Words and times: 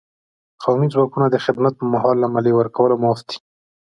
قومي 0.63 0.87
ځواکونه 0.93 1.27
د 1.29 1.35
خدمت 1.45 1.73
په 1.77 1.85
مهال 1.93 2.15
له 2.21 2.27
مالیې 2.33 2.53
ورکولو 2.55 2.99
معاف 3.03 3.19
کېدل. 3.29 3.45